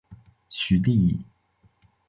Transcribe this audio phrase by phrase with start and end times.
[0.49, 1.23] 许力以。